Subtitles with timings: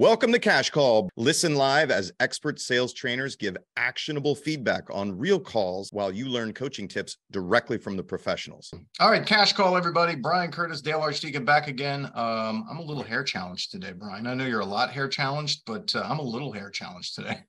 [0.00, 1.10] Welcome to Cash Call.
[1.18, 6.54] Listen live as expert sales trainers give actionable feedback on real calls while you learn
[6.54, 8.72] coaching tips directly from the professionals.
[8.98, 10.14] All right, Cash Call, everybody.
[10.14, 12.06] Brian Curtis, Dale Archdekin back again.
[12.14, 14.26] Um, I'm a little hair challenged today, Brian.
[14.26, 17.40] I know you're a lot hair challenged, but uh, I'm a little hair challenged today.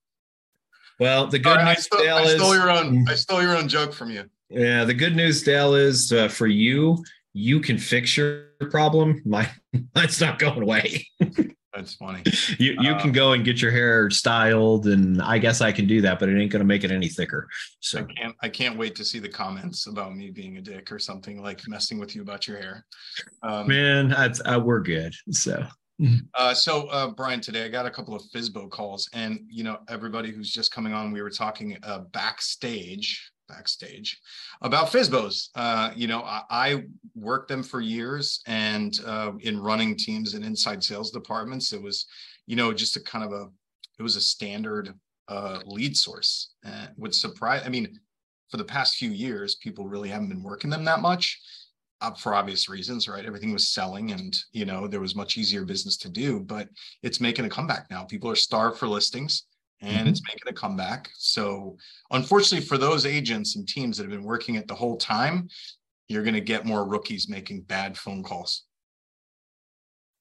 [1.00, 3.06] Well, the good right, news, I stole, Dale, I stole your own.
[3.08, 4.26] I stole your own joke from you.
[4.50, 9.22] Yeah, the good news, Dale, is uh, for you, you can fix your problem.
[9.24, 9.50] My,
[9.96, 11.08] mine's not going away.
[11.74, 12.24] That's funny.
[12.60, 15.88] You you can uh, go and get your hair styled, and I guess I can
[15.88, 17.48] do that, but it ain't going to make it any thicker.
[17.80, 20.92] So I can't I can't wait to see the comments about me being a dick
[20.92, 22.86] or something like messing with you about your hair.
[23.44, 25.14] Um, Man, that's uh, we're good.
[25.32, 25.66] So.
[26.34, 29.78] Uh, so uh, Brian, today I got a couple of FSBO calls, and you know
[29.88, 34.20] everybody who's just coming on, we were talking uh, backstage backstage
[34.62, 35.50] about FSBOs.
[35.56, 36.84] Uh, you know, I, I,
[37.14, 42.08] worked them for years and uh, in running teams and inside sales departments, it was,
[42.48, 43.48] you know, just a kind of a,
[44.00, 44.94] it was a standard
[45.28, 46.54] uh, lead source.
[46.66, 48.00] Uh, would surprise, I mean,
[48.50, 51.40] for the past few years, people really haven't been working them that much.
[52.02, 53.28] Uh, for obvious reasons, right?
[53.28, 56.40] Everything was selling, and you know there was much easier business to do.
[56.40, 56.68] But
[57.04, 58.06] it's making a comeback now.
[58.06, 59.44] People are starved for listings
[59.82, 60.08] and mm-hmm.
[60.08, 61.10] it's making a comeback.
[61.16, 61.78] So,
[62.12, 65.48] unfortunately, for those agents and teams that have been working it the whole time,
[66.08, 68.66] you're going to get more rookies making bad phone calls.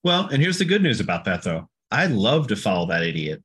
[0.03, 1.69] Well, and here's the good news about that, though.
[1.91, 3.42] I love to follow that idiot.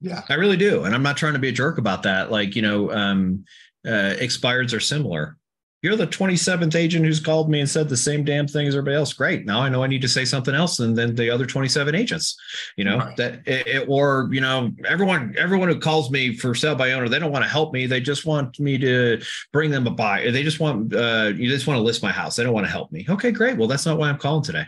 [0.00, 2.30] Yeah, I really do, and I'm not trying to be a jerk about that.
[2.30, 3.44] Like you know, um,
[3.86, 5.36] uh, expireds are similar
[5.82, 8.96] you're the 27th agent who's called me and said the same damn thing as everybody
[8.96, 9.14] else.
[9.14, 9.46] Great.
[9.46, 12.36] Now I know I need to say something else than, than the other 27 agents,
[12.76, 13.16] you know, right.
[13.16, 17.18] that it, or, you know, everyone, everyone who calls me for sale by owner, they
[17.18, 17.86] don't want to help me.
[17.86, 20.30] They just want me to bring them a buy.
[20.30, 22.36] They just want, uh, you just want to list my house.
[22.36, 23.06] They don't want to help me.
[23.08, 23.56] Okay, great.
[23.56, 24.64] Well, that's not why I'm calling today.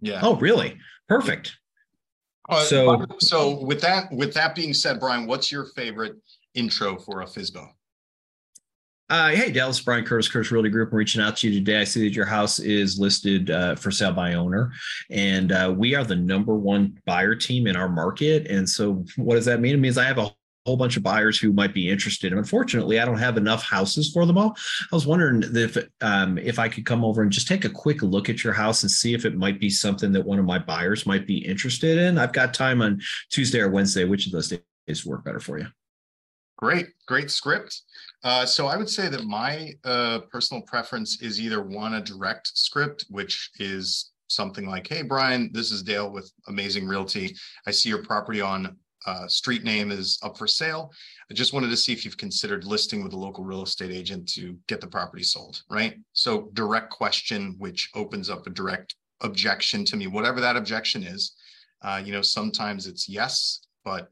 [0.00, 0.20] Yeah.
[0.22, 0.76] Oh, really?
[1.08, 1.56] Perfect.
[2.48, 6.16] Uh, so, so with that, with that being said, Brian, what's your favorite
[6.54, 7.68] intro for a FSBO?
[9.08, 10.90] Uh, hey, Dallas, Brian Curtis, Curtis Realty Group.
[10.90, 11.80] I'm reaching out to you today.
[11.80, 14.72] I see that your house is listed uh, for sale by owner,
[15.10, 18.48] and uh, we are the number one buyer team in our market.
[18.48, 19.74] And so, what does that mean?
[19.74, 20.32] It means I have a
[20.66, 22.32] whole bunch of buyers who might be interested.
[22.32, 24.56] And unfortunately, I don't have enough houses for them all.
[24.90, 28.02] I was wondering if um, if I could come over and just take a quick
[28.02, 30.58] look at your house and see if it might be something that one of my
[30.58, 32.18] buyers might be interested in.
[32.18, 33.00] I've got time on
[33.30, 34.02] Tuesday or Wednesday.
[34.02, 34.52] Which of those
[34.88, 35.68] days work better for you?
[36.58, 37.82] Great, great script.
[38.26, 42.58] Uh, so I would say that my uh, personal preference is either one a direct
[42.58, 47.36] script, which is something like, "Hey Brian, this is Dale with Amazing Realty.
[47.68, 48.76] I see your property on
[49.06, 50.90] uh, street name is up for sale.
[51.30, 54.28] I just wanted to see if you've considered listing with a local real estate agent
[54.30, 55.94] to get the property sold." Right.
[56.12, 61.36] So direct question, which opens up a direct objection to me, whatever that objection is.
[61.80, 64.10] Uh, you know, sometimes it's yes, but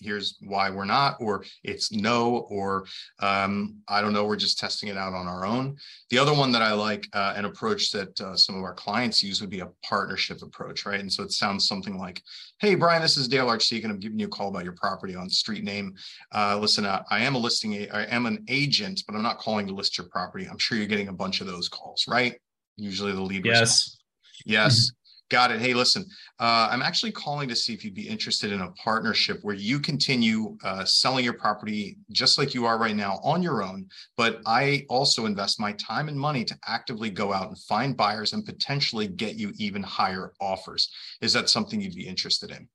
[0.00, 2.86] here's why we're not, or it's no, or
[3.20, 5.76] um, I don't know, we're just testing it out on our own.
[6.10, 9.22] The other one that I like, uh, an approach that uh, some of our clients
[9.22, 11.00] use would be a partnership approach, right?
[11.00, 12.22] And so it sounds something like,
[12.58, 13.86] hey, Brian, this is Dale Archdekin.
[13.86, 15.94] I'm giving you a call about your property on street name.
[16.34, 19.66] Uh, listen, uh, I am a listing, I am an agent, but I'm not calling
[19.66, 20.46] to list your property.
[20.50, 22.34] I'm sure you're getting a bunch of those calls, right?
[22.76, 23.44] Usually the lead.
[23.44, 23.60] Yes.
[23.60, 23.98] Response.
[24.44, 24.92] Yes.
[25.28, 25.60] Got it.
[25.60, 26.04] Hey, listen,
[26.38, 29.80] uh, I'm actually calling to see if you'd be interested in a partnership where you
[29.80, 33.88] continue uh, selling your property just like you are right now on your own.
[34.16, 38.34] But I also invest my time and money to actively go out and find buyers
[38.34, 40.88] and potentially get you even higher offers.
[41.20, 42.68] Is that something you'd be interested in?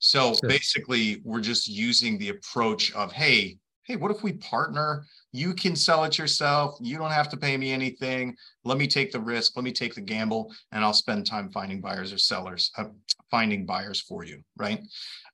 [0.00, 0.48] So sure.
[0.48, 5.04] basically, we're just using the approach of, hey, hey, what if we partner?
[5.32, 6.76] You can sell it yourself.
[6.80, 8.36] You don't have to pay me anything.
[8.64, 9.56] Let me take the risk.
[9.56, 12.84] Let me take the gamble, and I'll spend time finding buyers or sellers, uh,
[13.30, 14.80] finding buyers for you, right?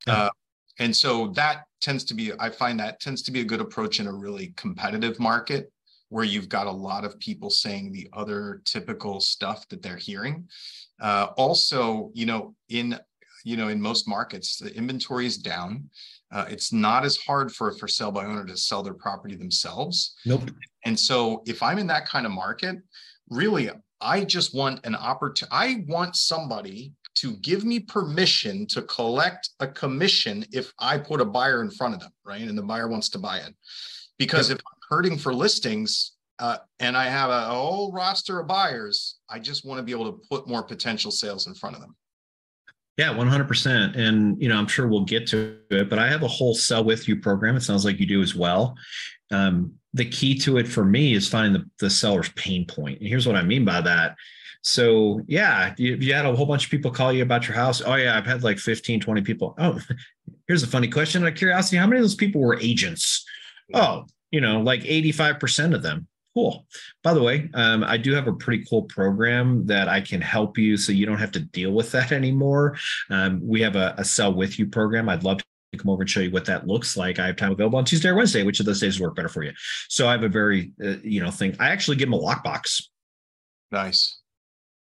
[0.06, 0.14] Yeah.
[0.14, 0.31] Uh,
[0.78, 4.00] and so that tends to be, I find that tends to be a good approach
[4.00, 5.72] in a really competitive market
[6.08, 10.48] where you've got a lot of people saying the other typical stuff that they're hearing.
[11.00, 12.98] Uh, also, you know, in
[13.48, 15.88] you know, in most markets, the inventory is down.
[16.31, 20.17] Uh, it's not as hard for for sale by owner to sell their property themselves.
[20.26, 20.50] Nope.
[20.84, 22.76] And so if I'm in that kind of market,
[23.31, 23.70] really,
[24.02, 25.56] I just want an opportunity.
[25.56, 31.25] I want somebody to give me permission to collect a commission if I put a
[31.25, 32.43] buyer in front of them, right?
[32.43, 33.55] And the buyer wants to buy it.
[34.19, 34.58] Because yep.
[34.58, 39.17] if I'm hurting for listings, uh, and I have a, a whole roster of buyers,
[39.28, 41.96] I just want to be able to put more potential sales in front of them.
[42.98, 43.96] Yeah, 100%.
[43.96, 46.82] And, you know, I'm sure we'll get to it, but I have a whole sell
[46.82, 47.56] with you program.
[47.56, 48.74] It sounds like you do as well.
[49.30, 52.98] Um, the key to it for me is finding the, the seller's pain point.
[52.98, 54.16] And here's what I mean by that.
[54.62, 57.80] So yeah, you, you had a whole bunch of people call you about your house.
[57.80, 59.54] Oh yeah, I've had like 15, 20 people.
[59.58, 59.78] Oh,
[60.48, 61.76] here's a funny question out of curiosity.
[61.76, 63.24] How many of those people were agents?
[63.72, 66.08] Oh, you know, like 85% of them.
[66.38, 66.64] Cool.
[67.02, 70.56] By the way, um, I do have a pretty cool program that I can help
[70.56, 72.76] you so you don't have to deal with that anymore.
[73.11, 75.08] Um, we have a, a sell with you program.
[75.08, 75.44] I'd love to
[75.76, 77.19] come over and show you what that looks like.
[77.19, 79.43] I have time available on Tuesday or Wednesday, which of those days work better for
[79.43, 79.50] you.
[79.88, 81.56] So I have a very, uh, you know, thing.
[81.58, 82.84] I actually give them a lockbox.
[83.73, 84.18] Nice.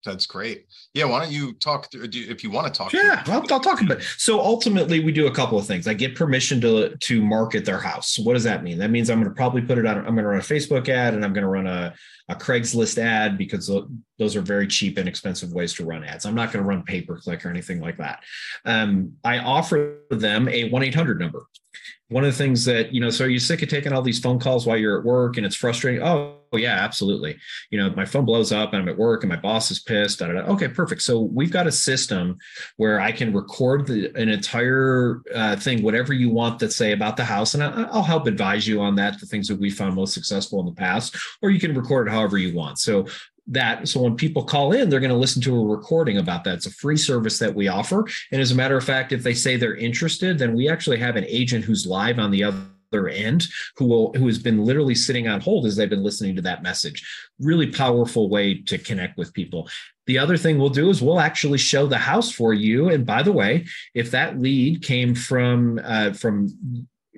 [0.04, 0.66] That's great.
[0.94, 1.06] Yeah.
[1.06, 2.92] Why don't you talk through do, if you want to talk?
[2.92, 4.04] Yeah, I'll, I'll, talk about it.
[4.16, 5.88] So ultimately, we do a couple of things.
[5.88, 8.18] I get permission to to market their house.
[8.18, 8.78] What does that mean?
[8.78, 9.98] That means I'm going to probably put it on.
[9.98, 11.94] I'm going to run a Facebook ad and I'm going to run a,
[12.28, 13.68] a Craigslist ad because
[14.18, 16.26] those are very cheap and expensive ways to run ads.
[16.26, 18.22] I'm not going to run pay per click or anything like that.
[18.64, 21.46] Um, I offer them a 1 800 number
[22.10, 24.18] one of the things that you know so are you sick of taking all these
[24.18, 27.36] phone calls while you're at work and it's frustrating oh yeah absolutely
[27.70, 30.20] you know my phone blows up and i'm at work and my boss is pissed
[30.20, 30.40] da, da, da.
[30.46, 32.38] okay perfect so we've got a system
[32.76, 37.16] where i can record the, an entire uh, thing whatever you want to say about
[37.16, 39.94] the house and I, i'll help advise you on that the things that we found
[39.94, 43.06] most successful in the past or you can record it however you want so
[43.48, 46.54] that so when people call in they're going to listen to a recording about that.
[46.54, 48.06] It's a free service that we offer.
[48.30, 51.16] And as a matter of fact if they say they're interested then we actually have
[51.16, 53.44] an agent who's live on the other end
[53.76, 56.62] who will who has been literally sitting on hold as they've been listening to that
[56.62, 57.06] message.
[57.38, 59.68] Really powerful way to connect with people.
[60.06, 62.88] The other thing we'll do is we'll actually show the house for you.
[62.88, 66.48] And by the way if that lead came from uh, from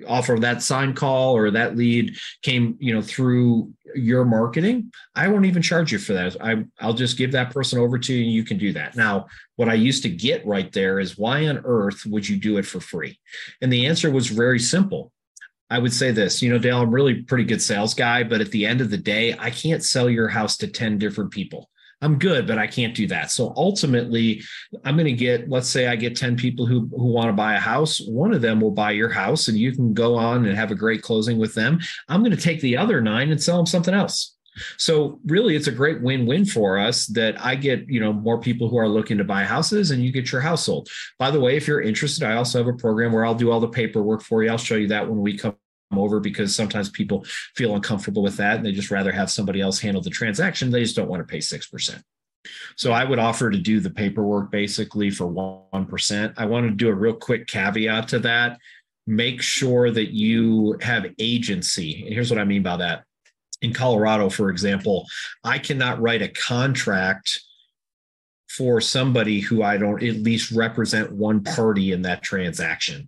[0.07, 5.27] off of that sign call or that lead came you know through your marketing i
[5.27, 6.35] won't even charge you for that.
[6.41, 8.95] I, i'll just give that person over to you and you can do that.
[8.95, 12.57] Now what i used to get right there is why on earth would you do
[12.57, 13.19] it for free?
[13.61, 15.11] And the answer was very simple.
[15.71, 18.51] I would say this, you know, Dale, I'm really pretty good sales guy, but at
[18.51, 21.69] the end of the day, I can't sell your house to 10 different people.
[22.01, 23.29] I'm good, but I can't do that.
[23.31, 24.41] So ultimately,
[24.83, 27.53] I'm going to get, let's say I get 10 people who, who want to buy
[27.53, 28.01] a house.
[28.07, 30.75] One of them will buy your house and you can go on and have a
[30.75, 31.79] great closing with them.
[32.09, 34.35] I'm going to take the other nine and sell them something else.
[34.77, 38.67] So really it's a great win-win for us that I get, you know, more people
[38.67, 40.89] who are looking to buy houses and you get your house sold.
[41.19, 43.59] By the way, if you're interested, I also have a program where I'll do all
[43.59, 44.49] the paperwork for you.
[44.49, 45.55] I'll show you that when we come
[45.97, 49.79] over because sometimes people feel uncomfortable with that and they just rather have somebody else
[49.79, 50.71] handle the transaction.
[50.71, 52.01] They just don't want to pay 6%.
[52.75, 56.33] So I would offer to do the paperwork basically for 1%.
[56.37, 58.59] I want to do a real quick caveat to that.
[59.07, 62.03] Make sure that you have agency.
[62.05, 63.03] And here's what I mean by that.
[63.61, 65.05] In Colorado, for example,
[65.43, 67.39] I cannot write a contract
[68.49, 73.07] for somebody who I don't at least represent one party in that transaction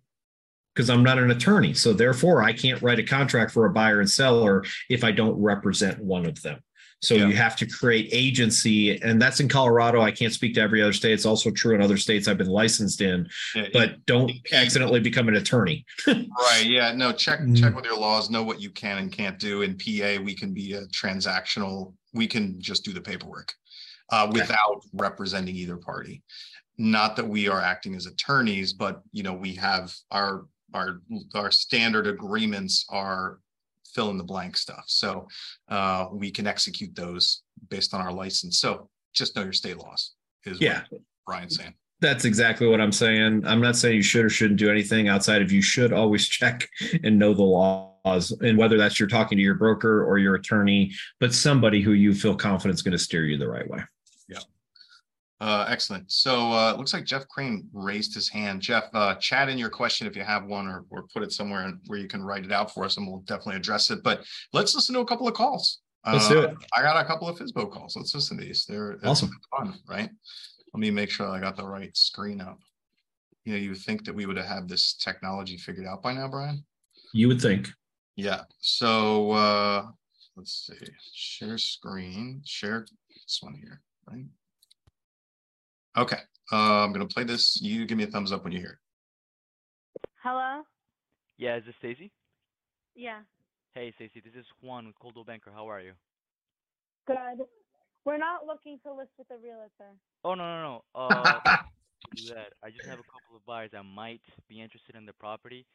[0.73, 1.73] because I'm not an attorney.
[1.73, 5.39] So therefore, I can't write a contract for a buyer and seller if I don't
[5.41, 6.61] represent one of them.
[7.03, 7.27] So yeah.
[7.27, 10.01] you have to create agency, and that's in Colorado.
[10.01, 11.11] I can't speak to every other state.
[11.11, 13.27] It's also true in other states I've been licensed in.
[13.53, 15.85] Yeah, but don't accidentally become an attorney.
[16.07, 16.63] right.
[16.65, 16.93] Yeah.
[16.93, 17.11] No.
[17.11, 17.55] Check mm-hmm.
[17.55, 18.29] check with your laws.
[18.29, 19.63] Know what you can and can't do.
[19.63, 21.93] In PA, we can be a transactional.
[22.13, 23.53] We can just do the paperwork
[24.09, 24.87] uh, without okay.
[24.93, 26.23] representing either party.
[26.77, 31.01] Not that we are acting as attorneys, but you know we have our our
[31.35, 33.39] our standard agreements are
[33.93, 34.85] fill in the blank stuff.
[34.87, 35.27] So
[35.69, 38.59] uh, we can execute those based on our license.
[38.59, 40.13] So just know your state laws
[40.45, 40.83] is yeah.
[40.89, 41.73] what Brian's saying.
[42.01, 43.45] That's exactly what I'm saying.
[43.45, 46.67] I'm not saying you should or shouldn't do anything outside of you should always check
[47.03, 50.91] and know the laws and whether that's you're talking to your broker or your attorney,
[51.21, 53.79] but somebody who you feel confident is going to steer you the right way.
[55.43, 56.09] Uh, excellent.
[56.09, 58.61] So uh, looks like Jeff Crane raised his hand.
[58.61, 61.69] Jeff, uh, chat in your question if you have one, or, or put it somewhere
[61.87, 64.03] where you can write it out for us, and we'll definitely address it.
[64.03, 64.23] But
[64.53, 65.81] let's listen to a couple of calls.
[66.05, 66.51] Let's do it.
[66.51, 67.97] Uh, I got a couple of FSBO calls.
[67.97, 68.65] Let's listen to these.
[68.65, 69.31] They're awesome.
[69.51, 70.09] Fun, right?
[70.73, 72.59] Let me make sure I got the right screen up.
[73.43, 76.29] You know, you would think that we would have this technology figured out by now,
[76.29, 76.63] Brian.
[77.11, 77.67] You would think.
[78.15, 78.43] Yeah.
[78.61, 79.87] So uh,
[80.37, 80.87] let's see.
[81.13, 82.43] Share screen.
[82.45, 84.23] Share this one here, right?
[85.95, 86.17] Okay,
[86.51, 87.61] uh, I'm gonna play this.
[87.61, 90.01] You give me a thumbs up when you hear it.
[90.23, 90.63] Hello?
[91.37, 92.11] Yeah, is this Stacy?
[92.95, 93.19] Yeah.
[93.75, 95.51] Hey, Stacy, this is Juan with Coldwell Banker.
[95.53, 95.93] How are you?
[97.05, 97.45] Good.
[98.05, 99.93] We're not looking to list with a realtor.
[100.23, 100.83] Oh no no no.
[100.95, 101.57] Uh,
[102.15, 102.53] do that.
[102.63, 105.65] I just have a couple of buyers that might be interested in the property,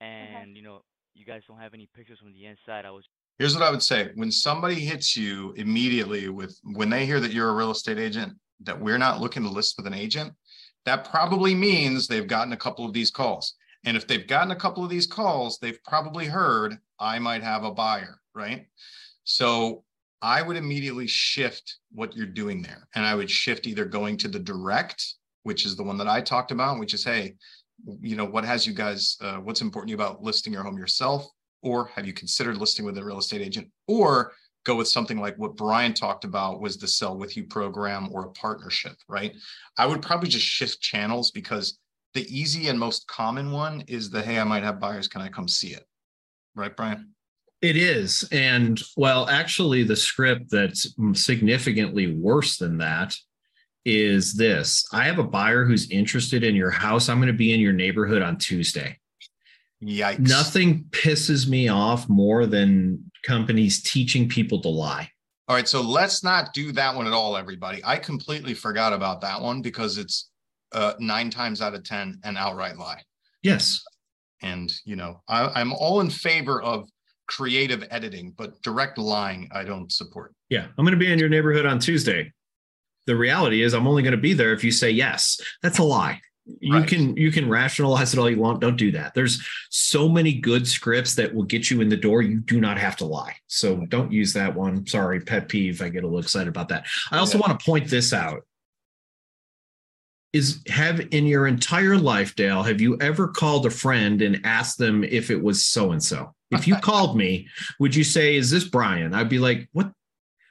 [0.00, 0.50] and okay.
[0.54, 0.82] you know,
[1.14, 2.84] you guys don't have any pictures from the inside.
[2.84, 3.04] I was.
[3.38, 7.32] Here's what I would say: when somebody hits you immediately with when they hear that
[7.32, 10.32] you're a real estate agent, that we're not looking to list with an agent,
[10.84, 13.54] that probably means they've gotten a couple of these calls.
[13.84, 17.64] And if they've gotten a couple of these calls, they've probably heard I might have
[17.64, 18.66] a buyer, right?
[19.24, 19.84] So
[20.22, 22.88] I would immediately shift what you're doing there.
[22.94, 26.20] And I would shift either going to the direct, which is the one that I
[26.20, 27.34] talked about, which is, hey,
[28.00, 30.78] you know, what has you guys, uh, what's important to you about listing your home
[30.78, 31.28] yourself?
[31.62, 33.70] Or have you considered listing with a real estate agent?
[33.86, 34.32] Or
[34.66, 38.26] go with something like what Brian talked about was the sell with you program or
[38.26, 39.32] a partnership, right?
[39.78, 41.78] I would probably just shift channels because
[42.14, 45.06] the easy and most common one is the, hey, I might have buyers.
[45.06, 45.84] Can I come see it?
[46.54, 47.12] Right, Brian?
[47.62, 48.28] It is.
[48.32, 53.16] And well, actually, the script that's significantly worse than that
[53.84, 57.08] is this I have a buyer who's interested in your house.
[57.08, 58.98] I'm going to be in your neighborhood on Tuesday.
[59.82, 60.20] Yikes.
[60.20, 65.10] Nothing pisses me off more than companies teaching people to lie.
[65.48, 65.68] All right.
[65.68, 67.80] So let's not do that one at all, everybody.
[67.84, 70.30] I completely forgot about that one because it's
[70.72, 73.02] uh, nine times out of 10 an outright lie.
[73.42, 73.82] Yes.
[74.42, 76.88] And, you know, I, I'm all in favor of
[77.28, 80.34] creative editing, but direct lying, I don't support.
[80.48, 80.66] Yeah.
[80.76, 82.32] I'm going to be in your neighborhood on Tuesday.
[83.06, 85.40] The reality is, I'm only going to be there if you say yes.
[85.62, 86.20] That's a lie.
[86.60, 86.88] You Right.
[86.88, 88.60] can you can rationalize it all you want.
[88.60, 89.14] Don't do that.
[89.14, 92.22] There's so many good scripts that will get you in the door.
[92.22, 93.34] You do not have to lie.
[93.48, 94.86] So don't use that one.
[94.86, 95.82] Sorry, pet peeve.
[95.82, 96.86] I get a little excited about that.
[97.10, 97.46] I also Yeah.
[97.48, 98.42] want to point this out.
[100.32, 104.76] Is have in your entire life, Dale, have you ever called a friend and asked
[104.78, 106.34] them if it was so and so?
[106.50, 107.48] If you called me,
[107.80, 109.90] would you say, "Is this Brian?" I'd be like, "What?"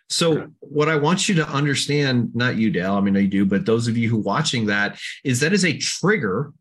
[0.10, 3.66] So, what I want you to understand, not you, Dale, I mean, I do, but
[3.66, 6.54] those of you who are watching that, is that is a trigger,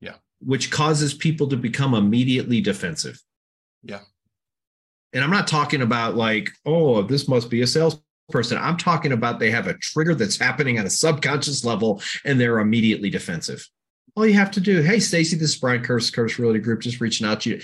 [0.00, 0.14] Yeah.
[0.40, 3.20] which causes people to become immediately defensive.
[3.82, 4.00] Yeah.
[5.12, 8.58] And I'm not talking about like, oh, this must be a salesperson.
[8.58, 12.58] I'm talking about they have a trigger that's happening at a subconscious level and they're
[12.58, 13.66] immediately defensive.
[14.16, 17.00] All you have to do, hey, Stacy, this is Brian Curtis, Curtis Realty Group, just
[17.00, 17.60] reaching out to you.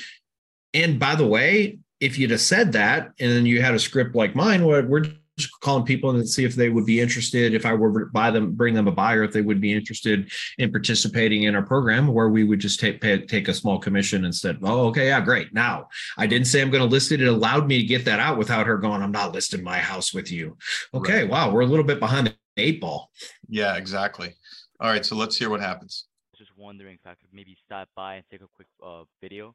[0.74, 4.14] And by the way, if you'd have said that and then you had a script
[4.14, 5.06] like mine, what we're
[5.46, 7.54] calling people and see if they would be interested.
[7.54, 10.30] If I were to buy them, bring them a buyer, if they would be interested
[10.58, 14.24] in participating in our program, where we would just take pay, take a small commission
[14.24, 14.58] instead.
[14.62, 15.52] Oh, okay, yeah, great.
[15.52, 17.20] Now I didn't say I'm going to list it.
[17.22, 19.02] It allowed me to get that out without her going.
[19.02, 20.56] I'm not listing my house with you.
[20.94, 21.30] Okay, Right.
[21.30, 23.10] wow, we're a little bit behind the eight ball.
[23.48, 24.34] Yeah, exactly.
[24.80, 25.04] All right.
[25.06, 26.06] So let's hear what happens.
[26.32, 29.54] was just wondering if I could maybe stop by and take a quick uh, video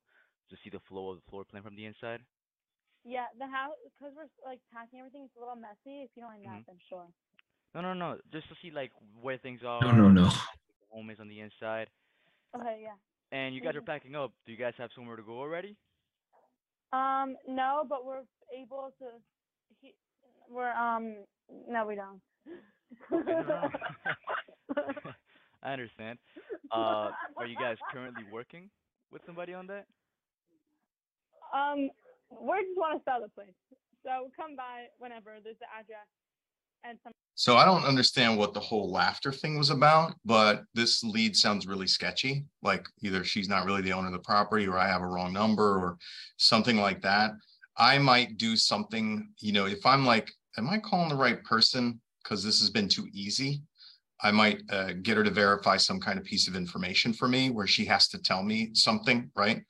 [0.49, 2.21] to see the flow of the floor plan from the inside.
[3.07, 5.23] Yeah, the house because we're like packing everything.
[5.25, 6.03] It's a little messy.
[6.03, 6.65] If you don't mind that, Mhm.
[6.67, 7.07] then sure.
[7.75, 9.85] No, no, no, just to see like where things are.
[9.85, 10.29] No, no, no.
[10.79, 11.89] The home is on the inside,
[12.55, 12.97] Okay, yeah.
[13.31, 13.83] and you guys are Mhm.
[13.83, 14.33] packing up.
[14.45, 15.77] Do you guys have somewhere to go already?
[16.91, 18.23] Um, no, but we're
[18.55, 19.05] able to.
[19.81, 19.95] He,
[20.49, 21.25] we're um,
[21.67, 22.21] no, we don't.
[25.63, 26.19] I understand.
[26.71, 28.69] Uh, are you guys currently working
[29.11, 29.87] with somebody on that?
[31.53, 31.89] um,
[32.31, 33.55] we just want to sell the place,
[34.03, 35.35] so come by whenever.
[35.43, 36.07] There's the address
[36.83, 37.13] and some.
[37.35, 41.67] So I don't understand what the whole laughter thing was about, but this lead sounds
[41.67, 42.45] really sketchy.
[42.63, 45.33] Like either she's not really the owner of the property or I have a wrong
[45.33, 45.97] number or
[46.37, 47.31] something like that.
[47.77, 52.01] I might do something, you know, if I'm like, am I calling the right person?
[52.23, 53.61] Because this has been too easy.
[54.21, 57.51] I might uh, get her to verify some kind of piece of information for me
[57.51, 59.61] where she has to tell me something, right?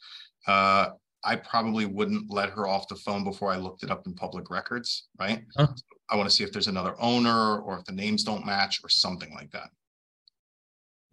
[0.47, 0.91] Uh,
[1.23, 4.49] I probably wouldn't let her off the phone before I looked it up in public
[4.49, 5.43] records, right?
[5.57, 5.67] Huh.
[6.09, 8.89] I want to see if there's another owner or if the names don't match or
[8.89, 9.69] something like that.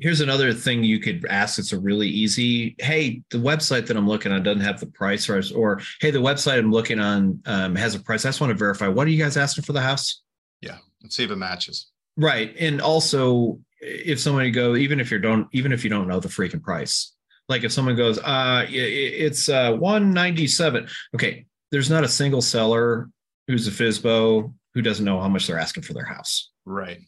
[0.01, 1.59] Here's another thing you could ask.
[1.59, 2.75] It's a really easy.
[2.81, 6.19] Hey, the website that I'm looking on doesn't have the price, or, or hey, the
[6.19, 8.25] website I'm looking on um, has a price.
[8.25, 8.89] I just want to verify.
[8.89, 10.23] What are you guys asking for the house?
[10.61, 11.93] Yeah, let's see if it matches.
[12.17, 16.19] Right, and also if somebody go, even if you don't, even if you don't know
[16.19, 17.14] the freaking price,
[17.49, 20.89] like if someone goes, uh, it's uh 197.
[21.15, 23.09] Okay, there's not a single seller
[23.47, 26.51] who's a FSBO who doesn't know how much they're asking for their house.
[26.65, 27.01] Right.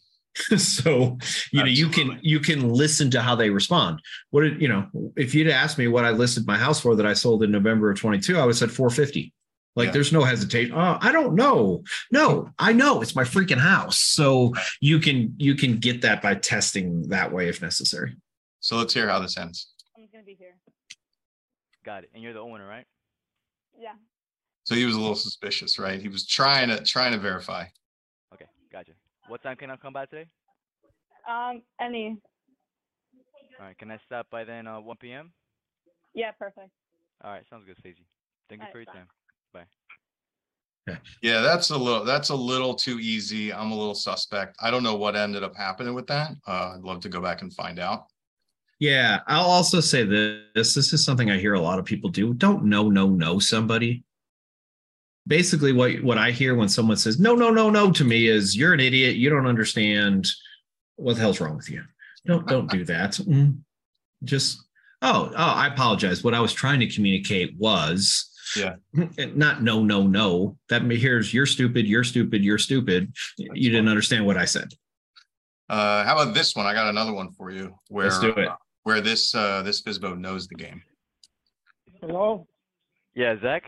[0.57, 1.17] so
[1.51, 4.85] you know you can you can listen to how they respond what did you know
[5.15, 7.89] if you'd asked me what i listed my house for that i sold in november
[7.89, 9.33] of 22 i would have said 450
[9.75, 9.91] like Yeah.
[9.93, 14.53] there's no hesitation oh i don't know no i know it's my freaking house so
[14.79, 18.15] you can you can get that by testing that way if necessary
[18.59, 19.69] So let's hear how this ends.
[20.27, 20.55] Someone's gonna be here.
[21.85, 22.09] Got it.
[22.13, 22.85] And you're the owner, right?
[23.79, 23.93] Yeah.
[24.63, 26.01] So he was a little suspicious, right?
[26.01, 27.65] He was trying to trying to verify.
[28.33, 28.91] Okay, gotcha.
[29.27, 30.25] What time can I come by today?
[31.29, 32.17] Um, any.
[33.59, 34.67] All right, can I stop by then?
[34.67, 35.31] Uh, 1 p.m.
[36.13, 36.69] Yeah, perfect.
[37.23, 38.05] All right, sounds good, Stacey.
[38.49, 39.07] Thank you Alright, for your time.
[39.53, 39.59] bye.
[40.87, 40.99] time.
[41.21, 43.53] Yeah, that's a little that's a little too easy.
[43.53, 44.57] I'm a little suspect.
[44.61, 46.31] I don't know what ended up happening with that.
[46.45, 48.07] Uh, I'd love to go back and find out.
[48.79, 52.33] Yeah i'll also say this this is something i hear a lot of people do
[52.33, 54.03] don't know no no somebody
[55.27, 58.55] basically what what I hear when someone says no no no no to me is
[58.55, 60.25] you're an idiot you don't understand
[60.95, 61.83] what the hell's wrong with you
[62.25, 63.59] don't don't do that Mm.
[64.23, 64.63] just
[65.01, 68.75] oh oh I apologize what I was trying to communicate was Yeah.
[69.35, 74.25] not no no no that here's you're stupid you're stupid you're stupid you didn't understand
[74.25, 74.69] what I said
[75.69, 76.65] Uh, how about this one?
[76.65, 78.49] I got another one for you where Let's do it.
[78.87, 80.81] Where this uh this FSBO knows the game.
[81.99, 82.47] Hello?
[83.15, 83.63] Yeah, Zach.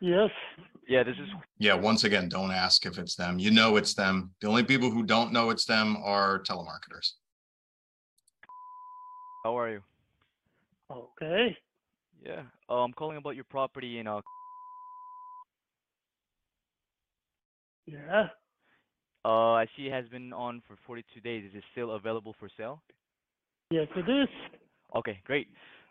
[0.00, 0.30] Yes.
[0.88, 1.28] Yeah, this is
[1.60, 3.38] Yeah, once again, don't ask if it's them.
[3.38, 4.32] You know it's them.
[4.40, 7.12] The only people who don't know it's them are telemarketers.
[9.44, 9.82] how are you?
[10.90, 11.56] Okay.
[12.26, 12.42] Yeah.
[12.68, 14.20] Uh, I'm calling about your property in uh
[17.86, 18.30] Yeah.
[19.24, 21.44] uh I see it has been on for 42 days.
[21.48, 22.82] Is it still available for sale?
[23.72, 24.28] Yes, it is.
[24.94, 25.48] Okay, great.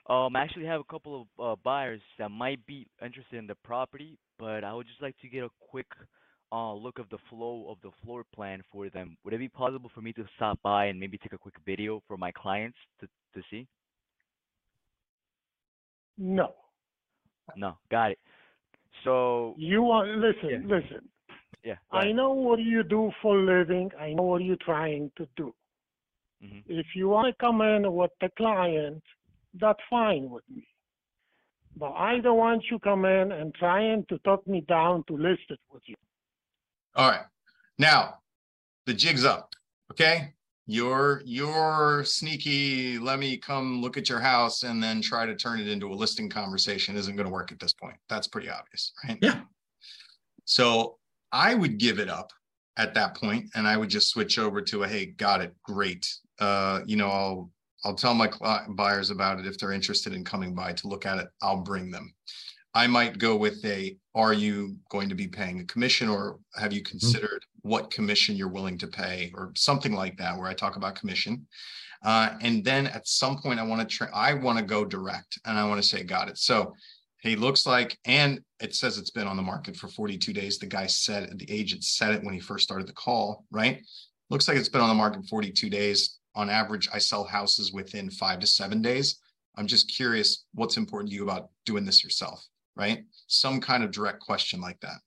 [0.08, 3.56] Um, I actually have a couple of uh, buyers that might be interested in the
[3.64, 5.88] property, but I would just like to get a quick
[6.52, 9.18] uh, look of the flow of the floor plan for them.
[9.24, 12.04] Would it be possible for me to stop by and maybe take a quick video
[12.08, 13.68] for my clients to, to see?
[16.20, 16.54] No.
[17.56, 18.20] No, got it.
[19.04, 20.76] So, You want, listen, Yeah.
[20.78, 21.10] listen.
[21.64, 23.90] yeah, I know what you do for a living.
[24.00, 25.54] I know what you're trying to do.
[26.44, 26.64] Mhm.
[26.68, 29.04] If you want to come in with the client,
[29.54, 30.68] that's fine with me.
[31.76, 35.44] But I don't want you come in and trying to talk me down to list
[35.50, 35.96] it with you.
[36.96, 37.26] All right.
[37.78, 38.22] Now,
[38.86, 39.54] the jig's up.
[39.92, 40.34] Okay.
[40.68, 42.98] You're you're sneaky.
[42.98, 45.96] Let me come look at your house and then try to turn it into a
[45.96, 47.98] listing conversation isn't going to work at this point.
[48.10, 49.18] That's pretty obvious, right?
[49.22, 49.42] Yeah.
[50.46, 50.98] So
[51.32, 52.32] I would give it up
[52.78, 56.08] at that point and I would just switch over to a hey, got it, great.
[56.42, 57.52] Uh, you know, I'll
[57.86, 58.30] I'll tell my
[58.70, 61.30] buyers about it if they're interested in coming by to look at it.
[61.42, 62.14] I'll bring them.
[62.74, 66.72] I might go with a, are you going to be paying a commission or have
[66.72, 70.76] you considered what commission you're willing to pay or something like that, where I talk
[70.76, 71.46] about commission.
[72.04, 75.40] Uh, and then at some point I want to try, I want to go direct
[75.46, 76.38] and I want to say, got it.
[76.38, 76.74] So
[77.22, 80.58] he looks like, and it says it's been on the market for 42 days.
[80.58, 83.82] The guy said, the agent said it when he first started the call, right?
[84.32, 86.18] Looks like it's been on the market 42 days.
[86.36, 89.20] On average, I sell houses within five to seven days.
[89.58, 93.04] I'm just curious what's important to you about doing this yourself, right?
[93.28, 94.98] Some kind of direct question like that.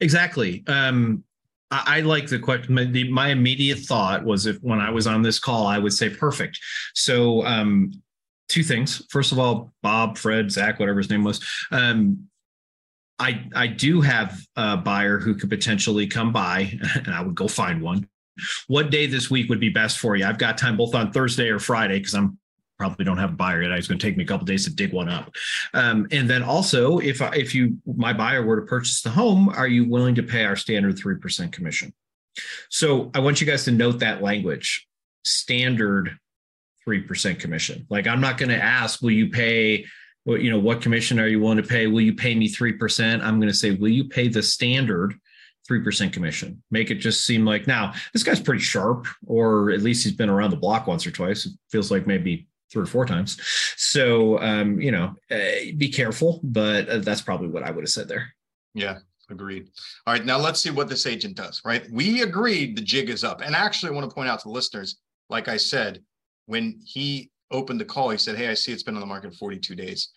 [0.00, 0.64] Exactly.
[0.66, 1.24] Um,
[1.70, 2.74] I, I like the question.
[2.74, 5.92] My, the, my immediate thought was if when I was on this call, I would
[5.92, 6.58] say perfect.
[6.94, 7.92] So, um,
[8.48, 9.04] two things.
[9.10, 11.44] First of all, Bob, Fred, Zach, whatever his name was.
[11.70, 12.28] Um,
[13.18, 17.48] I I do have a buyer who could potentially come by, and I would go
[17.48, 18.08] find one.
[18.66, 20.24] What day this week would be best for you?
[20.24, 22.38] I've got time both on Thursday or Friday because I'm
[22.78, 23.72] probably don't have a buyer yet.
[23.72, 25.34] It's going to take me a couple days to dig one up.
[25.74, 29.66] Um, and then also, if if you my buyer were to purchase the home, are
[29.66, 31.92] you willing to pay our standard three percent commission?
[32.70, 34.86] So I want you guys to note that language,
[35.24, 36.16] standard
[36.84, 37.86] three percent commission.
[37.90, 39.84] Like I'm not going to ask, will you pay?
[40.26, 41.86] You know, what commission are you willing to pay?
[41.86, 43.22] Will you pay me three percent?
[43.22, 45.14] I'm going to say, will you pay the standard
[45.68, 46.62] three percent commission?
[46.70, 50.30] Make it just seem like now this guy's pretty sharp, or at least he's been
[50.30, 51.46] around the block once or twice.
[51.46, 53.38] It feels like maybe three or four times.
[53.76, 57.90] So, um, you know, uh, be careful, but uh, that's probably what I would have
[57.90, 58.34] said there.
[58.74, 58.98] Yeah,
[59.30, 59.68] agreed.
[60.06, 61.86] All right, now let's see what this agent does, right?
[61.90, 63.40] We agreed the jig is up.
[63.40, 64.98] And actually, I want to point out to listeners,
[65.30, 66.02] like I said,
[66.46, 69.34] when he opened the call, he said, Hey, I see it's been on the market
[69.34, 70.10] 42 days.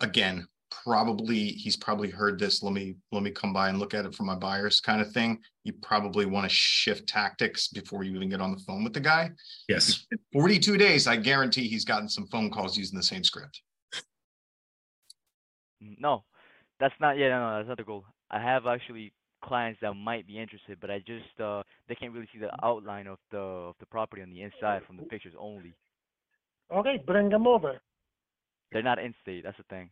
[0.00, 0.46] Again,
[0.82, 2.62] probably he's probably heard this.
[2.62, 5.12] Let me let me come by and look at it for my buyers kind of
[5.12, 5.38] thing.
[5.64, 9.00] You probably want to shift tactics before you even get on the phone with the
[9.00, 9.30] guy.
[9.68, 10.06] Yes.
[10.32, 13.62] 42 days, I guarantee he's gotten some phone calls using the same script.
[15.80, 16.24] No,
[16.80, 17.18] that's not.
[17.18, 18.04] Yeah, no, no, that's not the goal.
[18.30, 22.28] I have actually clients that might be interested, but I just uh they can't really
[22.32, 25.74] see the outline of the of the property on the inside from the pictures only.
[26.72, 27.80] Okay, bring them over.
[28.72, 29.44] They're not in state.
[29.44, 29.90] That's the thing.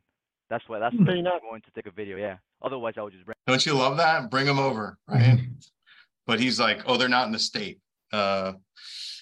[0.52, 0.78] That's why.
[0.78, 2.18] That's They're why I'm going to take a video.
[2.18, 2.36] Yeah.
[2.60, 3.34] Otherwise, I would just bring.
[3.46, 4.30] Don't you love that?
[4.30, 5.40] Bring them over, right?
[6.26, 7.80] But he's like, oh, they're not in the state.
[8.12, 8.52] Uh,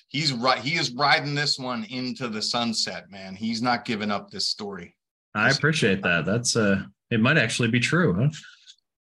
[0.09, 0.59] he's right.
[0.59, 3.37] He is riding this one into the sunset, man.
[3.37, 4.97] He's not giving up this story.
[5.33, 6.27] I appreciate that.
[6.27, 8.29] That's uh it might actually be true,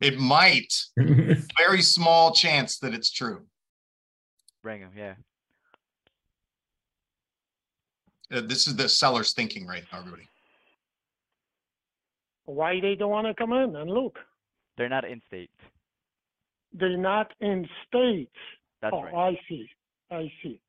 [0.01, 0.73] It might,
[1.57, 3.45] very small chance that it's true.
[4.61, 4.91] Bring them.
[4.97, 5.13] Yeah.
[8.31, 10.27] Uh, this is the seller's thinking right now, everybody.
[12.47, 14.17] Why they don't want to come in and look?
[14.77, 15.51] They're not in state.
[16.73, 18.29] They're not in state.
[18.81, 19.13] That's oh, right.
[19.13, 19.67] I see.
[20.10, 20.62] I see.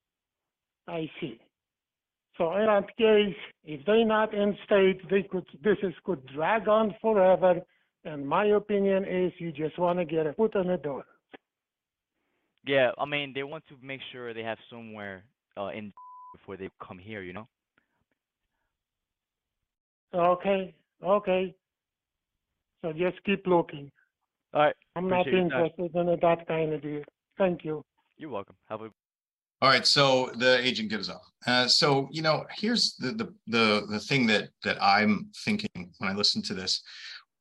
[0.89, 1.41] I see.
[2.37, 6.67] So in that case, if they're not in state, they could this is could drag
[6.67, 7.61] on forever.
[8.05, 11.05] And my opinion is you just want to get a foot in the door.
[12.67, 15.25] Yeah, I mean they want to make sure they have somewhere
[15.57, 15.93] uh, in
[16.35, 17.23] before they come here.
[17.23, 17.49] You know.
[20.15, 21.55] Okay, okay.
[22.83, 23.91] So just keep looking.
[24.55, 24.75] All right.
[24.97, 25.65] I'm not Appreciate your time.
[25.65, 27.03] interested in that kind of deal.
[27.37, 27.85] Thank you.
[28.17, 28.57] You're welcome.
[28.69, 28.91] Have a
[29.61, 31.23] All right, so the agent gives up.
[31.47, 36.11] Uh, so you know, here's the the the the thing that that I'm thinking when
[36.11, 36.83] I listen to this.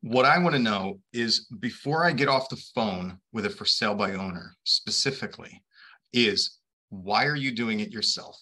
[0.01, 3.65] What I want to know is before I get off the phone with a for
[3.65, 5.63] sale by owner specifically,
[6.13, 8.37] is why are you doing it yourself?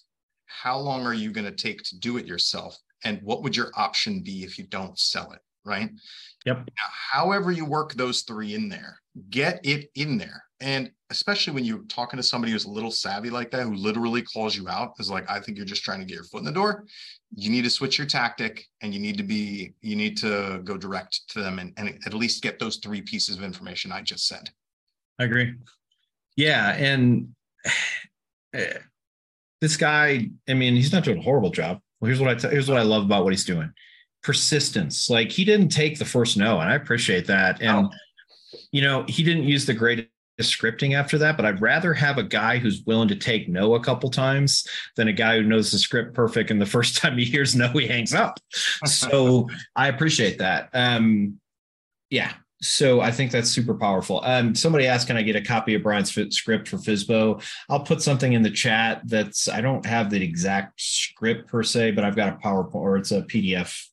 [0.45, 2.77] How long are you going to take to do it yourself?
[3.03, 5.39] And what would your option be if you don't sell it?
[5.63, 5.89] Right.
[6.45, 6.58] Yep.
[6.58, 10.43] Now, however you work those three in there, get it in there.
[10.62, 14.21] And especially when you're talking to somebody who's a little savvy like that, who literally
[14.21, 16.45] calls you out, is like, I think you're just trying to get your foot in
[16.45, 16.86] the door.
[17.36, 20.77] You need to switch your tactic and you need to be, you need to go
[20.77, 24.27] direct to them and, and at least get those three pieces of information I just
[24.27, 24.49] said.
[25.19, 25.55] I agree.
[26.36, 27.29] Yeah, and
[28.53, 28.77] eh,
[29.62, 31.81] this guy, I mean, he's not doing a horrible job.
[31.99, 33.71] Well, here's what I t- here's what I love about what he's doing.
[34.25, 35.07] Persistence.
[35.07, 37.61] Like he didn't take the first no, and I appreciate that.
[37.61, 37.93] And
[38.71, 40.09] you know, he didn't use the greatest
[40.39, 43.79] scripting after that, but I'd rather have a guy who's willing to take no a
[43.79, 47.23] couple times than a guy who knows the script perfect and the first time he
[47.23, 48.39] hears no, he hangs up.
[48.85, 50.69] So I appreciate that.
[50.73, 51.39] Um,
[52.09, 52.33] yeah.
[52.61, 54.21] So I think that's super powerful.
[54.23, 57.43] Um, somebody asked, can I get a copy of Brian's script for FSBO?
[57.69, 61.91] I'll put something in the chat that's, I don't have the exact script per se,
[61.91, 63.88] but I've got a PowerPoint or it's a PDF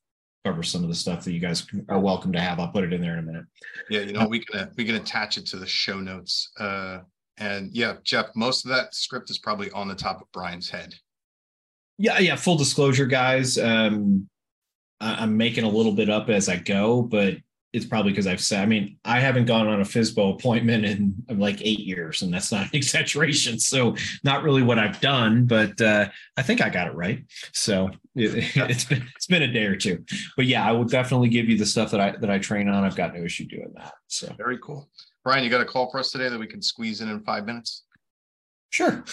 [0.45, 2.59] cover some of the stuff that you guys are welcome to have.
[2.59, 3.45] I'll put it in there in a minute.
[3.91, 6.51] Yeah, you know, we can, uh, we can attach it to the show notes.
[6.59, 6.99] Uh,
[7.39, 10.95] and yeah, Jeff, most of that script is probably on the top of Brian's head.
[11.99, 12.37] Yeah, yeah.
[12.37, 13.59] Full disclosure, guys.
[13.59, 14.29] Um,
[15.01, 17.35] I'm making a little bit up as I go, but
[17.73, 18.61] it's probably because I've said.
[18.63, 22.33] I mean, I haven't gone on a FSBO appointment in uh, like eight years, and
[22.33, 23.59] that's not an exaggeration.
[23.59, 27.25] So, not really what I've done, but uh, I think I got it right.
[27.53, 30.05] So it, it's been it's been a day or two,
[30.37, 32.85] but yeah, I will definitely give you the stuff that I that I train on.
[32.85, 33.95] I've got no issue doing that.
[34.09, 34.91] So Very cool.
[35.25, 37.47] Brian, you got a call for us today that we can squeeze in in five
[37.47, 37.85] minutes?
[38.71, 39.05] sure.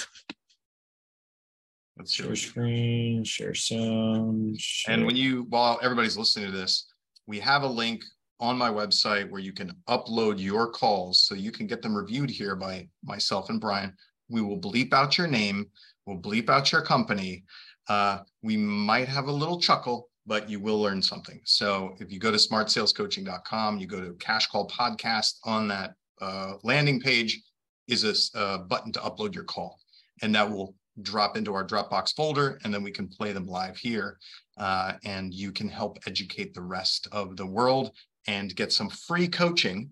[1.97, 2.13] Let's.
[2.13, 4.59] Share screen, share sound.
[4.59, 6.87] share- And when you, while everybody's listening to this,
[7.27, 8.03] we have a link
[8.39, 12.29] on my website where you can upload your calls so you can get them reviewed
[12.29, 13.93] here by myself and Brian.
[14.29, 15.67] We will bleep out your name,
[16.05, 17.43] we'll bleep out your company.
[17.87, 21.41] Uh, we might have a little chuckle, but you will learn something.
[21.43, 26.53] So if you go to smartsalescoaching.com, you go to Cash Call Podcast on that uh,
[26.63, 27.41] landing page
[27.87, 29.79] is a a button to upload your call.
[30.21, 33.77] And that will drop into our Dropbox folder, and then we can play them live
[33.77, 34.19] here
[34.59, 37.91] uh, and you can help educate the rest of the world
[38.29, 39.89] and get some free coaching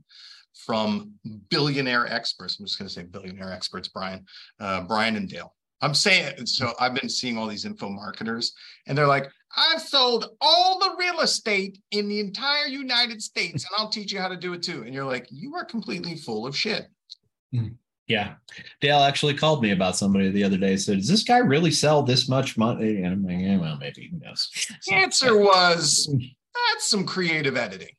[0.66, 1.12] from
[1.50, 2.60] billionaire experts.
[2.60, 4.26] I'm just going to say billionaire experts, Brian,
[4.60, 5.54] uh, Brian and Dale.
[5.82, 6.74] I'm saying so.
[6.80, 8.54] I've been seeing all these info marketers,
[8.88, 13.72] and they're like, "I've sold all the real estate in the entire United States, and
[13.78, 16.48] I'll teach you how to do it too." And you're like, "You are completely full
[16.48, 16.88] of shit."
[18.08, 18.36] Yeah.
[18.82, 20.78] Dale actually called me about somebody the other day.
[20.78, 23.04] Said, Does this guy really sell this much money?
[23.04, 24.50] And I'm like, yeah, well, maybe who knows.
[24.82, 26.10] So- Answer was,
[26.72, 27.96] "That's some creative editing."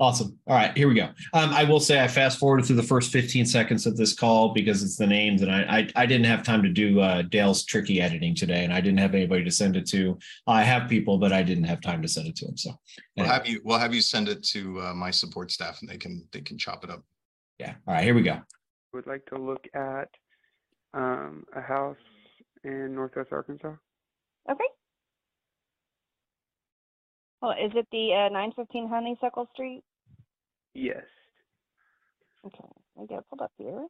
[0.00, 0.36] Awesome.
[0.48, 1.10] All right, here we go.
[1.32, 4.52] Um, I will say I fast forwarded through the first 15 seconds of this call
[4.52, 7.64] because it's the names, and I I, I didn't have time to do uh, Dale's
[7.64, 10.18] tricky editing today, and I didn't have anybody to send it to.
[10.48, 12.56] I have people, but I didn't have time to send it to them.
[12.56, 12.72] So
[13.16, 13.60] We'll have you.
[13.64, 16.58] We'll have you send it to uh, my support staff, and they can they can
[16.58, 17.04] chop it up.
[17.60, 17.74] yeah.
[17.86, 18.40] All right, here we go.
[18.92, 20.08] would like to look at
[20.92, 21.96] um, a house
[22.64, 23.74] in Northwest Arkansas.
[24.50, 24.64] Okay.
[27.44, 29.82] Well, is it the uh, 915 Honeysuckle Street?
[30.72, 31.02] Yes.
[32.46, 32.64] Okay,
[32.98, 33.86] I get it pulled up here.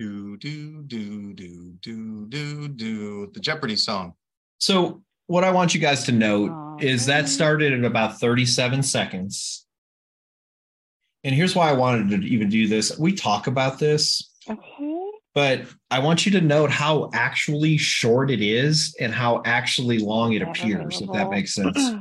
[0.00, 4.14] Do do do do do do do the Jeopardy song.
[4.58, 9.64] So what I want you guys to note is that started at about 37 seconds.
[11.22, 12.98] And here's why I wanted to even do this.
[12.98, 14.99] We talk about this, Okay.
[15.34, 20.32] But I want you to note how actually short it is and how actually long
[20.32, 21.76] it appears, if that makes sense.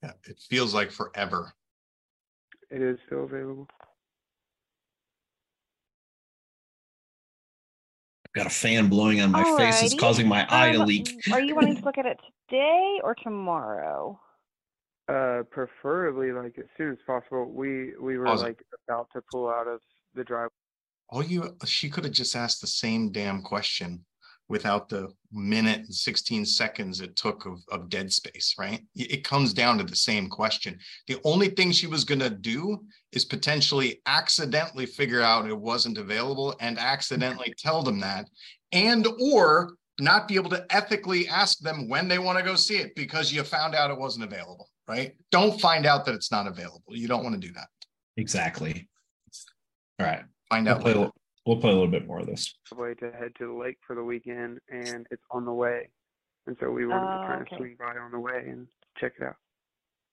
[0.00, 1.52] Yeah, it feels like forever.
[2.70, 3.66] It is still available.
[8.26, 9.82] I've Got a fan blowing on my face.
[9.82, 9.98] It's Alrighty.
[9.98, 11.08] causing my eye to Um, leak.
[11.32, 14.20] Are you wanting to look at it today or tomorrow?
[15.08, 17.46] Uh, preferably like as soon as possible.
[17.46, 18.44] We we were Pause it.
[18.44, 19.80] like about to pull out of
[20.14, 20.50] the drive.
[21.10, 24.04] All you she could have just asked the same damn question
[24.48, 28.80] without the minute and 16 seconds it took of, of dead space, right?
[28.96, 30.78] It comes down to the same question.
[31.06, 32.78] The only thing she was going to do
[33.12, 38.26] is potentially accidentally figure out it wasn't available and accidentally tell them that
[38.72, 42.76] and or not be able to ethically ask them when they want to go see
[42.76, 45.14] it because you found out it wasn't available, right?
[45.30, 46.82] Don't find out that it's not available.
[46.88, 47.66] You don't want to do that.
[48.16, 48.88] Exactly.
[49.98, 50.22] All right.
[50.50, 50.98] Find We'll out play, a later.
[51.00, 51.14] little-
[51.46, 52.54] we'll play a little bit more of this.
[52.76, 55.88] way to head to the lake for the weekend, and it's on the way.
[56.46, 57.54] And so we wanted Oh, to kind okay.
[57.54, 59.36] of swing by on the way and check it out.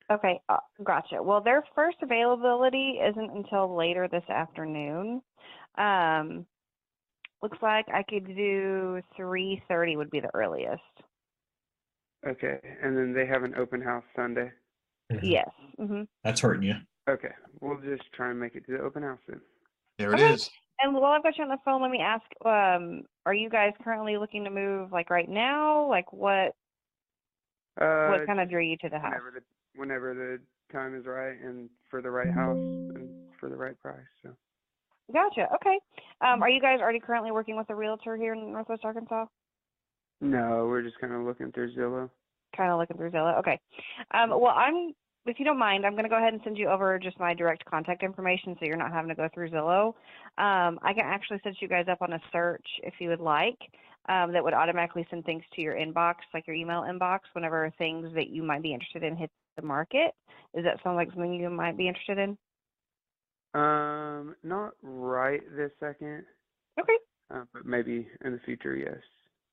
[0.10, 1.22] Okay, uh, gotcha.
[1.24, 5.22] Well, their first availability isn't until later this afternoon.
[5.76, 6.46] Um,
[7.42, 10.84] looks like I could do 3:30 would be the earliest.
[12.26, 14.52] Okay, and then they have an open house Sunday.
[15.22, 15.50] Yes.
[15.78, 16.76] hmm That's hurting you.
[17.08, 19.42] Okay, we'll just try and make it to the open house then.
[19.98, 20.34] There it Okay.
[20.34, 20.50] is.
[20.82, 23.72] And while I've got you on the phone, let me ask: um, Are you guys
[23.84, 25.88] currently looking to move, like right now?
[25.90, 26.54] Like what?
[27.80, 29.14] Uh, what kind of drew you to the house?
[29.14, 29.42] whenever the
[29.80, 30.40] whenever the
[30.74, 34.06] time is right and for the right house and for the right price.
[34.24, 34.32] So
[35.14, 35.48] Gotcha.
[35.56, 35.80] Okay.
[36.22, 39.26] Um, are you guys already currently working with a realtor here in Northwest Arkansas?
[40.22, 42.10] no, we're just kind of looking through Zillow.
[42.56, 43.38] kind of looking through Zillow.
[43.40, 43.60] Okay.
[44.12, 44.94] Um, well, I'm,
[45.26, 47.34] if you don't mind, I'm going to go ahead and send you over just my
[47.34, 49.88] direct contact information so you're not having to go through Zillow.
[50.38, 53.58] Um, I can actually set you guys up on a search if you would like
[54.08, 58.14] um, that would automatically send things to your inbox, like your email inbox, whenever things
[58.14, 60.12] that you might be interested in hit the market.
[60.54, 62.38] Does that sound like something you might be interested in?
[63.56, 66.26] Um, not right this second,
[66.80, 66.98] Okay.
[67.34, 68.98] uh, but maybe in the future, yes.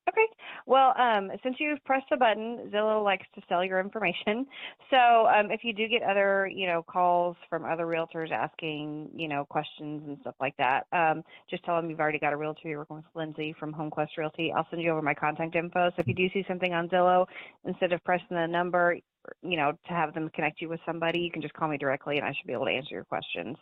[0.09, 0.25] Okay.
[0.65, 4.45] Well, um, since you've pressed the button, Zillow likes to sell your information.
[4.89, 9.27] So um, if you do get other, you know, calls from other realtors asking, you
[9.27, 12.67] know, questions and stuff like that, um, just tell them you've already got a realtor.
[12.67, 14.53] You're working with Lindsay from HomeQuest Realty.
[14.55, 15.89] I'll send you over my contact info.
[15.89, 17.25] So if you do see something on Zillow,
[17.65, 18.97] instead of pressing the number,
[19.41, 22.17] you know, to have them connect you with somebody, you can just call me directly,
[22.17, 23.57] and I should be able to answer your questions.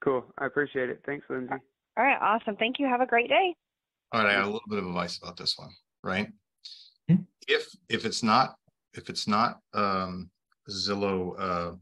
[0.00, 0.24] Cool.
[0.38, 1.02] I appreciate it.
[1.04, 1.54] Thanks, Lindsay.
[1.96, 2.18] All right.
[2.20, 2.54] Awesome.
[2.54, 2.86] Thank you.
[2.86, 3.56] Have a great day.
[4.12, 5.70] All right, I got a little bit of advice about this one,
[6.02, 6.28] right?
[7.08, 7.16] Hmm.
[7.46, 8.56] If, if it's not,
[8.94, 10.30] if it's not, um,
[10.68, 11.72] Zillow, uh,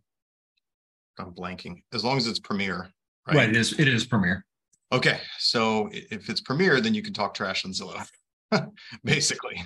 [1.18, 2.90] I'm blanking, as long as it's Premier,
[3.26, 3.36] Right.
[3.36, 3.48] right?
[3.50, 3.78] It is.
[3.78, 4.44] It is Premier.
[4.92, 8.06] Okay, so if it's Premier, then you can talk trash on Zillow,
[9.04, 9.62] basically.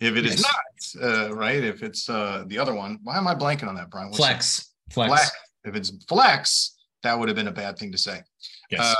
[0.00, 0.96] If it is Yes.
[1.00, 3.88] not, uh, right, if it's, uh, the other one, why am I blanking on that,
[3.90, 4.08] Brian?
[4.08, 4.24] What's that?
[4.26, 4.70] Flex.
[4.90, 5.08] Flex.
[5.10, 5.30] Flex.
[5.64, 8.20] If it's Flex, that would have been a bad thing to say.
[8.70, 8.80] Yes.
[8.80, 8.94] Uh,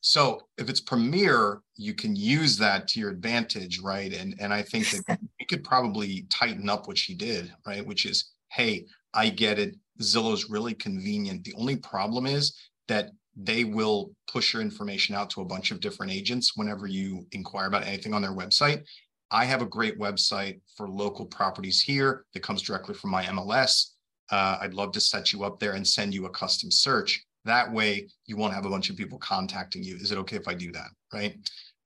[0.00, 4.12] So if it's Premier, you can use that to your advantage, right?
[4.12, 7.84] And and I think that we could probably tighten up what she did, right?
[7.84, 9.76] Which is, hey, I get it.
[10.00, 11.44] Zillow's really convenient.
[11.44, 12.56] The only problem is
[12.88, 17.26] that they will push your information out to a bunch of different agents whenever you
[17.32, 18.84] inquire about anything on their website.
[19.30, 23.90] I have a great website for local properties here that comes directly from my MLS.
[24.30, 27.24] Uh, I'd love to set you up there and send you a custom search.
[27.44, 29.96] That way you won't have a bunch of people contacting you.
[29.96, 30.88] Is it okay if I do that?
[31.12, 31.36] Right.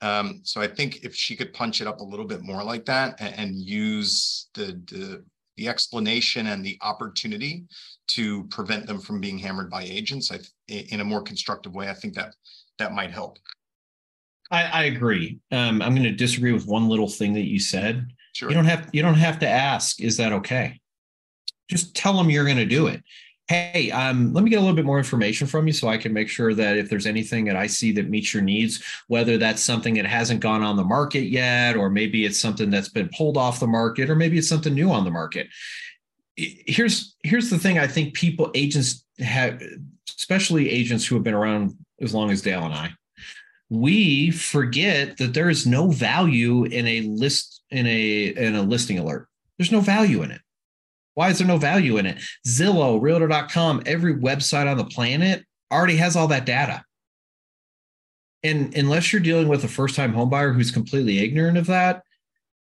[0.00, 2.84] Um, so I think if she could punch it up a little bit more like
[2.86, 5.24] that and, and use the, the,
[5.56, 7.64] the explanation and the opportunity
[8.08, 11.88] to prevent them from being hammered by agents, I, th- in a more constructive way,
[11.88, 12.34] I think that
[12.78, 13.38] that might help.
[14.50, 15.38] I, I agree.
[15.52, 18.06] Um, I'm going to disagree with one little thing that you said.
[18.34, 18.48] Sure.
[18.48, 20.80] You don't have you don't have to ask, is that okay?
[21.70, 23.02] Just tell them you're going to do it.
[23.48, 26.14] Hey, um, let me get a little bit more information from you so I can
[26.14, 29.62] make sure that if there's anything that I see that meets your needs, whether that's
[29.62, 33.36] something that hasn't gone on the market yet, or maybe it's something that's been pulled
[33.36, 35.48] off the market, or maybe it's something new on the market.
[36.36, 39.62] Here's here's the thing I think people agents have,
[40.18, 42.94] especially agents who have been around as long as Dale and I,
[43.68, 48.98] we forget that there is no value in a list in a in a listing
[48.98, 49.28] alert.
[49.58, 50.40] There's no value in it.
[51.14, 52.18] Why is there no value in it?
[52.46, 56.84] Zillow, realtor.com, every website on the planet already has all that data.
[58.42, 62.02] And unless you're dealing with a first-time homebuyer who's completely ignorant of that,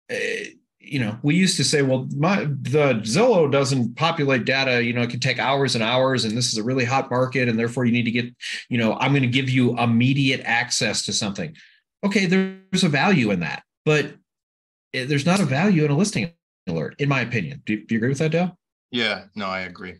[0.09, 0.45] eh,
[0.79, 5.01] you know, we used to say, well, my the Zillow doesn't populate data, you know,
[5.01, 7.85] it can take hours and hours, and this is a really hot market, and therefore
[7.85, 8.25] you need to get,
[8.69, 11.55] you know, I'm going to give you immediate access to something.
[12.03, 14.13] Okay, there's a value in that, but
[14.93, 16.33] eh, there's not a value in a listing
[16.67, 17.61] alert, in my opinion.
[17.65, 18.57] Do, do you agree with that, Dale?
[18.91, 19.95] Yeah, no, I agree.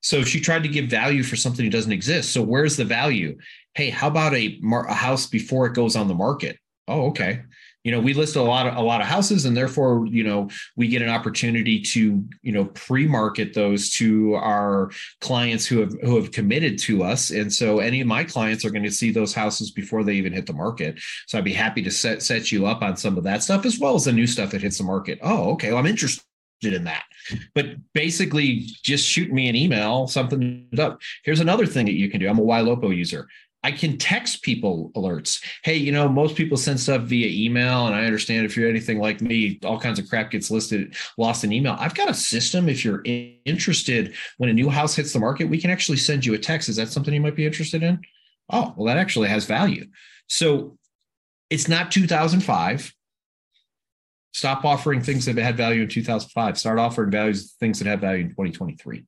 [0.00, 2.32] So she tried to give value for something that doesn't exist.
[2.32, 3.38] So where's the value?
[3.74, 6.58] Hey, how about a, mar- a house before it goes on the market?
[6.88, 7.42] Oh, okay.
[7.84, 10.48] You know, we list a lot of a lot of houses, and therefore, you know,
[10.76, 14.90] we get an opportunity to, you know, pre-market those to our
[15.20, 17.30] clients who have who have committed to us.
[17.30, 20.32] And so, any of my clients are going to see those houses before they even
[20.32, 21.00] hit the market.
[21.26, 23.78] So, I'd be happy to set set you up on some of that stuff as
[23.78, 25.18] well as the new stuff that hits the market.
[25.22, 25.70] Oh, okay.
[25.70, 26.24] Well, I'm interested
[26.62, 27.04] in that.
[27.54, 31.00] But basically, just shoot me an email, something up.
[31.24, 32.28] Here's another thing that you can do.
[32.28, 33.28] I'm a YLOPO user.
[33.64, 35.42] I can text people alerts.
[35.62, 38.98] Hey, you know, most people send stuff via email, and I understand if you're anything
[38.98, 41.76] like me, all kinds of crap gets listed, lost in email.
[41.78, 42.68] I've got a system.
[42.68, 46.34] If you're interested, when a new house hits the market, we can actually send you
[46.34, 46.68] a text.
[46.68, 48.00] Is that something you might be interested in?
[48.50, 49.86] Oh, well, that actually has value.
[50.28, 50.76] So
[51.48, 52.92] it's not 2005.
[54.34, 56.58] Stop offering things that had value in 2005.
[56.58, 59.04] Start offering values, things that have value in 2023.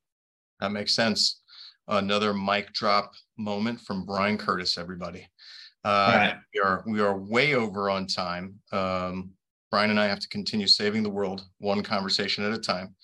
[0.61, 1.40] That makes sense.
[1.87, 5.29] Another mic drop moment from Brian Curtis, everybody.
[5.85, 6.37] Uh, right.
[6.55, 8.55] We are we are way over on time.
[8.73, 9.33] Um,
[9.70, 12.94] Brian and I have to continue saving the world one conversation at a time.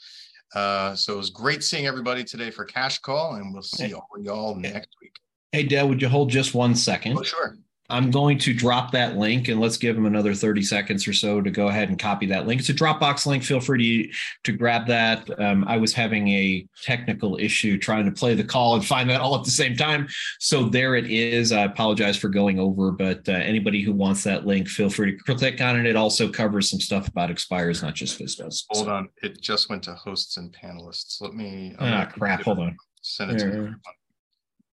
[0.55, 4.09] Uh, so it was great seeing everybody today for Cash Call, and we'll see all
[4.21, 5.13] y'all next week.
[5.53, 7.19] Hey, Dale, would you hold just one second?
[7.19, 7.57] Oh, sure.
[7.91, 11.41] I'm going to drop that link and let's give them another 30 seconds or so
[11.41, 12.61] to go ahead and copy that link.
[12.61, 13.43] It's a Dropbox link.
[13.43, 15.29] Feel free to, to grab that.
[15.41, 19.21] Um, I was having a technical issue trying to play the call and find that
[19.21, 20.09] all at the same time.
[20.39, 21.53] So there it is.
[21.53, 25.35] I apologize for going over, but uh, anybody who wants that link, feel free to
[25.35, 25.87] click on it.
[25.87, 28.65] It also covers some stuff about expires, not just FSBOs.
[28.71, 29.09] Hold on.
[29.23, 31.21] It just went to hosts and panelists.
[31.21, 31.75] Let me.
[31.79, 32.43] Ah, crap.
[32.43, 32.77] Hold on.
[33.03, 33.81] Send it to everyone.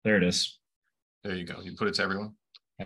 [0.03, 0.59] There it is.
[1.23, 1.61] There you go.
[1.61, 2.33] You put it to everyone.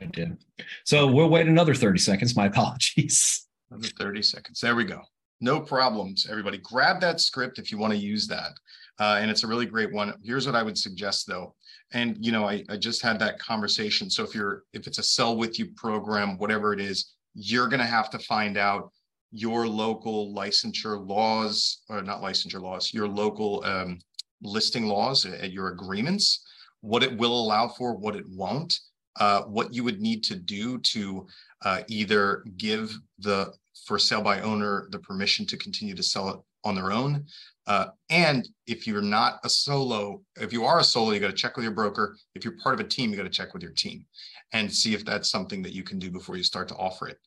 [0.01, 0.38] I did.
[0.86, 2.36] So we'll wait another 30 seconds.
[2.36, 3.47] My apologies.
[3.71, 4.60] Another 30 seconds.
[4.60, 5.01] There we go.
[5.39, 6.57] No problems, everybody.
[6.60, 8.53] Grab that script if you want to use that.
[8.99, 10.13] Uh, and it's a really great one.
[10.23, 11.53] Here's what I would suggest though.
[11.93, 14.10] And you know, I, I just had that conversation.
[14.10, 17.86] So if you're if it's a sell with you program, whatever it is, you're gonna
[17.86, 18.91] have to find out
[19.31, 23.99] your local licensure laws, or not licensure laws, your local um,
[24.41, 26.45] listing laws, uh, your agreements,
[26.81, 28.79] what it will allow for, what it won't
[29.19, 31.27] uh, what you would need to do to
[31.63, 33.51] uh, either give the
[33.86, 37.25] for sale by owner the permission to continue to sell it on their own.
[37.67, 41.34] Uh, and if you're not a solo, if you are a solo, you got to
[41.34, 42.15] check with your broker.
[42.36, 44.06] If you're part of a team, you got to check with your team
[44.53, 47.17] and see if that's something that you can do before you start to offer it.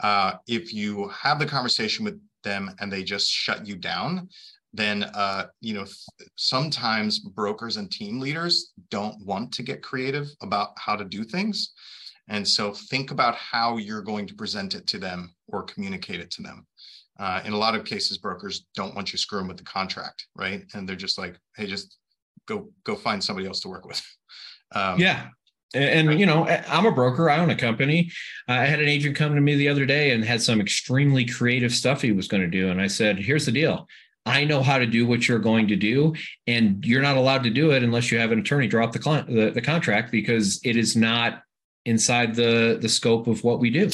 [0.00, 4.28] Uh, if you have the conversation with them and they just shut you down,
[4.72, 5.84] then uh, you know
[6.36, 11.72] sometimes brokers and team leaders don't want to get creative about how to do things
[12.28, 16.30] and so think about how you're going to present it to them or communicate it
[16.30, 16.66] to them
[17.18, 20.64] uh, in a lot of cases brokers don't want you screwing with the contract right
[20.74, 21.98] and they're just like hey just
[22.46, 24.02] go go find somebody else to work with
[24.74, 25.28] um, Yeah.
[25.72, 27.30] And, and, you know, I'm a broker.
[27.30, 28.10] I own a company.
[28.48, 31.72] I had an agent come to me the other day and had some extremely creative
[31.72, 32.70] stuff he was going to do.
[32.70, 33.86] And I said, here's the deal.
[34.26, 36.14] I know how to do what you're going to do,
[36.46, 39.24] and you're not allowed to do it unless you have an attorney draw up the
[39.28, 41.42] the, the contract because it is not
[41.86, 43.90] inside the the scope of what we do.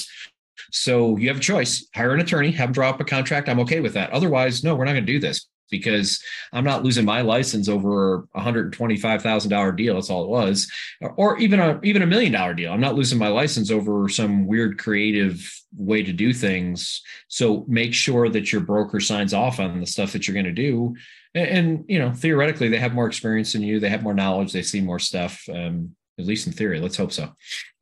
[0.73, 3.49] So you have a choice: hire an attorney, have them draw up a contract.
[3.49, 4.11] I'm okay with that.
[4.11, 8.29] Otherwise, no, we're not going to do this because I'm not losing my license over
[8.35, 9.95] a hundred and twenty-five thousand dollar deal.
[9.95, 10.71] That's all it was,
[11.17, 12.73] or even a even a million dollar deal.
[12.73, 17.03] I'm not losing my license over some weird creative way to do things.
[17.29, 20.53] So make sure that your broker signs off on the stuff that you're going to
[20.53, 20.95] do.
[21.35, 23.79] And, and, you know, theoretically, they have more experience than you.
[23.79, 24.53] They have more knowledge.
[24.53, 25.43] They see more stuff.
[25.53, 26.81] Um, at least in theory.
[26.81, 27.29] Let's hope so.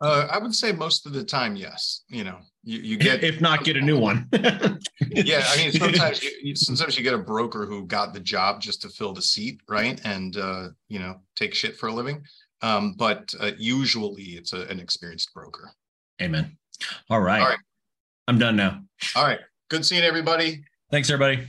[0.01, 3.40] uh, i would say most of the time yes you know you, you get if
[3.40, 4.29] not, get a new one.
[4.33, 8.61] yeah i mean sometimes you, you- sometimes you get a broker who got the job
[8.61, 12.22] just to fill the seat right and uh you know take shit for a living
[12.62, 15.70] um but uh, usually it's a, an experienced broker
[16.22, 16.57] Amen.
[17.11, 17.40] All right.
[17.40, 17.59] All right.
[18.29, 18.81] I'm done now.
[19.14, 21.46] all right good seeing everybody Thanks, everybody.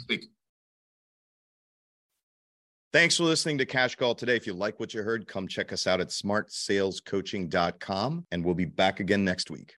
[2.93, 4.35] Thanks for listening to Cash Call today.
[4.37, 8.63] If you like what you heard, come check us out at smartsalescoaching.com and we'll be
[8.65, 9.73] back again next week.